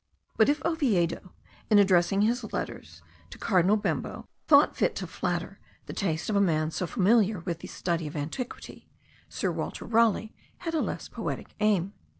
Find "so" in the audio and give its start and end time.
6.71-6.87